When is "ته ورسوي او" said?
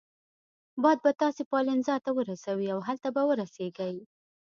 2.05-2.79